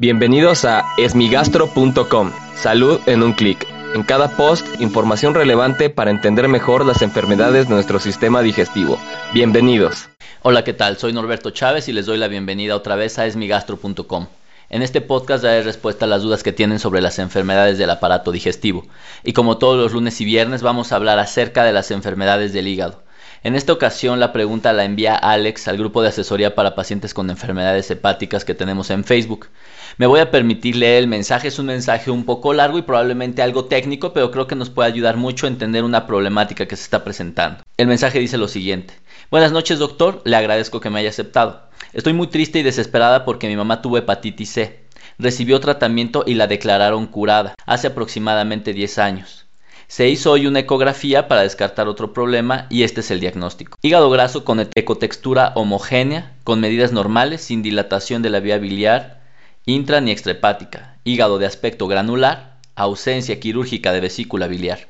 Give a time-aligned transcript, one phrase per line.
[0.00, 2.32] Bienvenidos a esmigastro.com.
[2.56, 3.66] Salud en un clic.
[3.94, 8.98] En cada post, información relevante para entender mejor las enfermedades de nuestro sistema digestivo.
[9.34, 10.08] Bienvenidos.
[10.40, 10.96] Hola, ¿qué tal?
[10.96, 14.28] Soy Norberto Chávez y les doy la bienvenida otra vez a esmigastro.com.
[14.70, 18.32] En este podcast daré respuesta a las dudas que tienen sobre las enfermedades del aparato
[18.32, 18.86] digestivo.
[19.22, 22.68] Y como todos los lunes y viernes vamos a hablar acerca de las enfermedades del
[22.68, 23.02] hígado.
[23.42, 27.30] En esta ocasión la pregunta la envía Alex al grupo de asesoría para pacientes con
[27.30, 29.48] enfermedades hepáticas que tenemos en Facebook.
[29.96, 33.40] Me voy a permitir leer el mensaje, es un mensaje un poco largo y probablemente
[33.40, 36.82] algo técnico, pero creo que nos puede ayudar mucho a entender una problemática que se
[36.82, 37.62] está presentando.
[37.78, 38.92] El mensaje dice lo siguiente.
[39.30, 41.62] Buenas noches doctor, le agradezco que me haya aceptado.
[41.94, 44.80] Estoy muy triste y desesperada porque mi mamá tuvo hepatitis C.
[45.18, 49.46] Recibió tratamiento y la declararon curada hace aproximadamente 10 años.
[49.90, 53.76] Se hizo hoy una ecografía para descartar otro problema y este es el diagnóstico.
[53.82, 59.20] Hígado graso con ecotextura homogénea, con medidas normales, sin dilatación de la vía biliar,
[59.66, 60.96] intra ni extrahepática.
[61.02, 64.86] Hígado de aspecto granular, ausencia quirúrgica de vesícula biliar.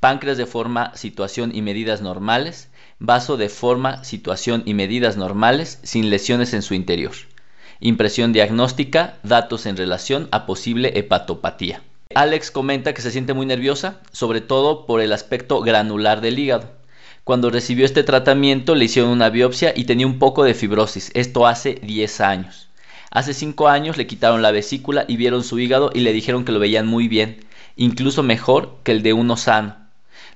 [0.00, 2.70] Páncreas de forma, situación y medidas normales.
[2.98, 7.12] Vaso de forma, situación y medidas normales, sin lesiones en su interior.
[7.78, 11.82] Impresión diagnóstica, datos en relación a posible hepatopatía.
[12.12, 16.72] Alex comenta que se siente muy nerviosa, sobre todo por el aspecto granular del hígado.
[17.22, 21.46] Cuando recibió este tratamiento le hicieron una biopsia y tenía un poco de fibrosis, esto
[21.46, 22.68] hace 10 años.
[23.12, 26.50] Hace 5 años le quitaron la vesícula y vieron su hígado y le dijeron que
[26.50, 27.44] lo veían muy bien,
[27.76, 29.76] incluso mejor que el de uno sano.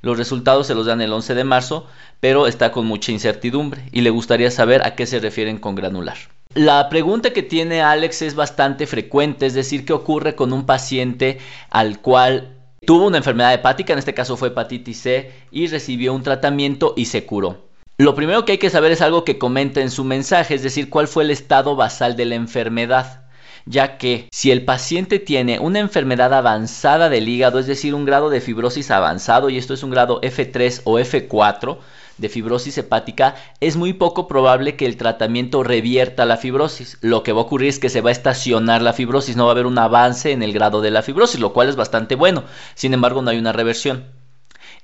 [0.00, 1.88] Los resultados se los dan el 11 de marzo,
[2.20, 6.18] pero está con mucha incertidumbre y le gustaría saber a qué se refieren con granular.
[6.54, 11.38] La pregunta que tiene Alex es bastante frecuente, es decir, ¿qué ocurre con un paciente
[11.68, 16.22] al cual tuvo una enfermedad hepática, en este caso fue hepatitis C, y recibió un
[16.22, 17.64] tratamiento y se curó?
[17.98, 20.90] Lo primero que hay que saber es algo que comenta en su mensaje, es decir,
[20.90, 23.24] cuál fue el estado basal de la enfermedad
[23.66, 28.30] ya que si el paciente tiene una enfermedad avanzada del hígado, es decir, un grado
[28.30, 31.78] de fibrosis avanzado, y esto es un grado F3 o F4,
[32.18, 36.98] de fibrosis hepática, es muy poco probable que el tratamiento revierta la fibrosis.
[37.00, 39.50] Lo que va a ocurrir es que se va a estacionar la fibrosis, no va
[39.50, 42.44] a haber un avance en el grado de la fibrosis, lo cual es bastante bueno.
[42.74, 44.04] Sin embargo, no hay una reversión.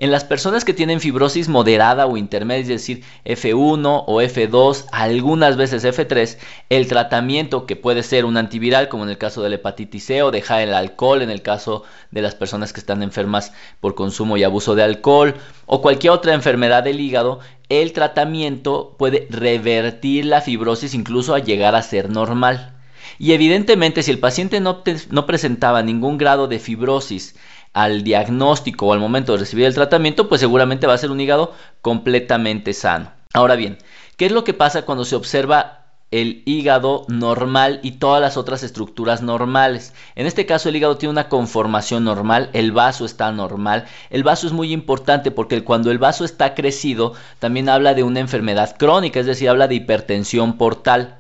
[0.01, 5.59] En las personas que tienen fibrosis moderada o intermedia, es decir, F1 o F2, algunas
[5.59, 6.39] veces F3,
[6.71, 10.23] el tratamiento que puede ser un antiviral, como en el caso de la hepatitis C,
[10.23, 14.39] o dejar el alcohol en el caso de las personas que están enfermas por consumo
[14.39, 15.35] y abuso de alcohol,
[15.67, 21.75] o cualquier otra enfermedad del hígado, el tratamiento puede revertir la fibrosis incluso a llegar
[21.75, 22.75] a ser normal.
[23.19, 27.37] Y evidentemente si el paciente no, no presentaba ningún grado de fibrosis,
[27.73, 31.21] al diagnóstico o al momento de recibir el tratamiento, pues seguramente va a ser un
[31.21, 33.13] hígado completamente sano.
[33.33, 33.79] Ahora bien,
[34.17, 35.81] ¿qué es lo que pasa cuando se observa
[36.11, 39.95] el hígado normal y todas las otras estructuras normales.
[40.17, 43.87] En este caso el hígado tiene una conformación normal, el vaso está normal.
[44.11, 48.21] El vaso es muy importante porque cuando el vaso está crecido también habla de una
[48.21, 51.20] enfermedad crónica, es decir, habla de hipertensión portal.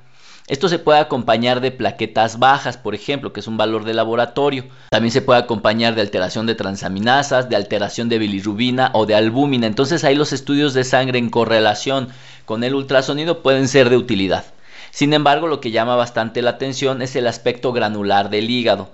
[0.51, 4.65] Esto se puede acompañar de plaquetas bajas, por ejemplo, que es un valor de laboratorio.
[4.91, 9.69] También se puede acompañar de alteración de transaminasas, de alteración de bilirrubina o de albúmina.
[9.69, 12.09] Entonces ahí los estudios de sangre en correlación
[12.47, 14.45] con el ultrasonido pueden ser de utilidad.
[14.91, 18.91] Sin embargo, lo que llama bastante la atención es el aspecto granular del hígado.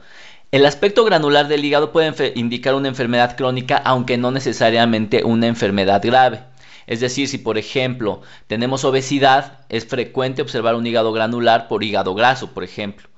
[0.52, 6.02] El aspecto granular del hígado puede indicar una enfermedad crónica, aunque no necesariamente una enfermedad
[6.04, 6.42] grave.
[6.86, 12.14] Es decir, si por ejemplo tenemos obesidad, es frecuente observar un hígado granular por hígado
[12.14, 13.08] graso, por ejemplo.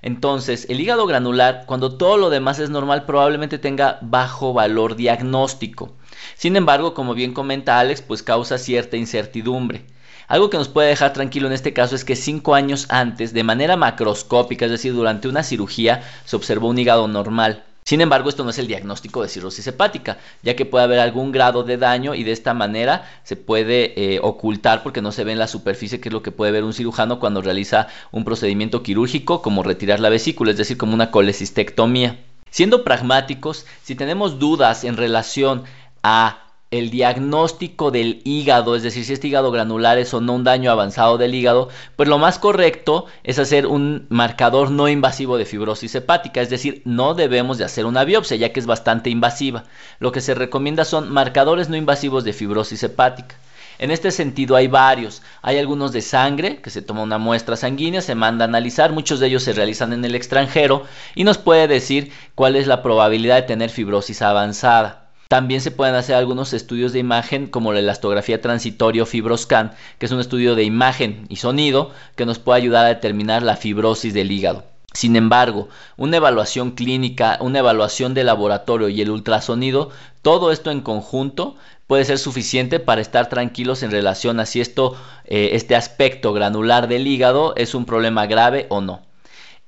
[0.00, 5.96] Entonces, el hígado granular, cuando todo lo demás es normal, probablemente tenga bajo valor diagnóstico.
[6.36, 9.84] Sin embargo, como bien comenta Alex, pues causa cierta incertidumbre.
[10.28, 13.44] Algo que nos puede dejar tranquilo en este caso es que cinco años antes, de
[13.44, 17.64] manera macroscópica, es decir, durante una cirugía, se observó un hígado normal.
[17.88, 21.32] Sin embargo, esto no es el diagnóstico de cirrosis hepática, ya que puede haber algún
[21.32, 25.32] grado de daño y de esta manera se puede eh, ocultar porque no se ve
[25.32, 28.82] en la superficie, que es lo que puede ver un cirujano cuando realiza un procedimiento
[28.82, 32.18] quirúrgico como retirar la vesícula, es decir, como una colecistectomía.
[32.50, 35.64] Siendo pragmáticos, si tenemos dudas en relación
[36.02, 40.44] a el diagnóstico del hígado, es decir, si este hígado granular es o no un
[40.44, 45.46] daño avanzado del hígado, pues lo más correcto es hacer un marcador no invasivo de
[45.46, 49.64] fibrosis hepática, es decir, no debemos de hacer una biopsia ya que es bastante invasiva.
[49.98, 53.36] Lo que se recomienda son marcadores no invasivos de fibrosis hepática.
[53.78, 55.22] En este sentido hay varios.
[55.40, 59.20] Hay algunos de sangre, que se toma una muestra sanguínea, se manda a analizar, muchos
[59.20, 60.82] de ellos se realizan en el extranjero
[61.14, 65.07] y nos puede decir cuál es la probabilidad de tener fibrosis avanzada.
[65.28, 70.12] También se pueden hacer algunos estudios de imagen como la elastografía transitorio fibroscan, que es
[70.12, 74.32] un estudio de imagen y sonido que nos puede ayudar a determinar la fibrosis del
[74.32, 74.64] hígado.
[74.94, 79.90] Sin embargo, una evaluación clínica, una evaluación de laboratorio y el ultrasonido,
[80.22, 84.96] todo esto en conjunto puede ser suficiente para estar tranquilos en relación a si esto,
[85.26, 89.07] eh, este aspecto granular del hígado es un problema grave o no.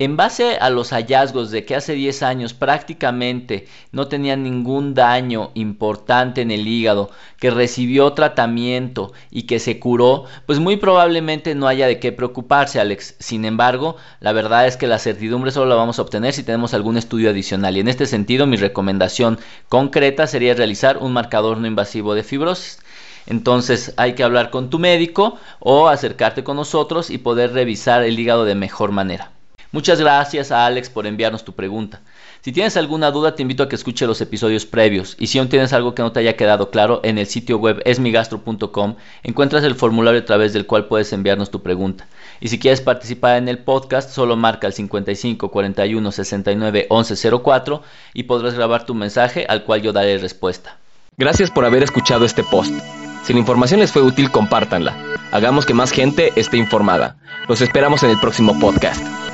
[0.00, 5.50] En base a los hallazgos de que hace 10 años prácticamente no tenía ningún daño
[5.52, 11.68] importante en el hígado, que recibió tratamiento y que se curó, pues muy probablemente no
[11.68, 13.16] haya de qué preocuparse, Alex.
[13.18, 16.72] Sin embargo, la verdad es que la certidumbre solo la vamos a obtener si tenemos
[16.72, 17.76] algún estudio adicional.
[17.76, 19.38] Y en este sentido, mi recomendación
[19.68, 22.78] concreta sería realizar un marcador no invasivo de fibrosis.
[23.26, 28.18] Entonces hay que hablar con tu médico o acercarte con nosotros y poder revisar el
[28.18, 29.32] hígado de mejor manera.
[29.72, 32.00] Muchas gracias a Alex por enviarnos tu pregunta.
[32.40, 35.14] Si tienes alguna duda, te invito a que escuche los episodios previos.
[35.18, 37.82] Y si aún tienes algo que no te haya quedado claro, en el sitio web
[37.84, 42.08] esmigastro.com encuentras el formulario a través del cual puedes enviarnos tu pregunta.
[42.40, 47.82] Y si quieres participar en el podcast, solo marca el 55 41 69 11 04
[48.14, 50.78] y podrás grabar tu mensaje al cual yo daré respuesta.
[51.18, 52.72] Gracias por haber escuchado este post.
[53.22, 54.96] Si la información les fue útil, compártanla.
[55.30, 57.18] Hagamos que más gente esté informada.
[57.48, 59.29] Los esperamos en el próximo podcast.